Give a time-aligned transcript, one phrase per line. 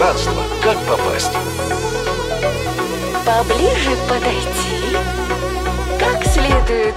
[0.00, 0.42] пространство.
[0.62, 1.32] Как попасть?
[3.26, 4.96] Поближе подойти.
[5.98, 6.94] Как следует